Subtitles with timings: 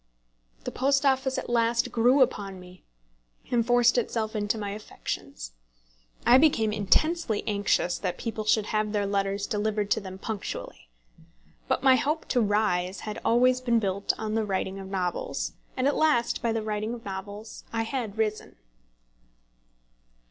[0.63, 2.83] The Post Office at last grew upon me
[3.51, 5.51] and forced itself into my affections.
[6.25, 10.89] I became intensely anxious that people should have their letters delivered to them punctually.
[11.67, 15.85] But my hope to rise had always been built on the writing of novels, and
[15.87, 18.55] at last by the writing of novels I had risen.